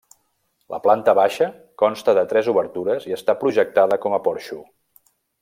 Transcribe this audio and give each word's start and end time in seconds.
La 0.73 0.77
planta 0.85 1.13
baixa 1.19 1.49
consta 1.83 2.15
de 2.19 2.23
tres 2.31 2.49
obertures 2.55 3.07
i 3.11 3.15
està 3.19 3.37
projectada 3.45 4.01
com 4.07 4.17
a 4.19 4.23
porxo. 4.31 4.61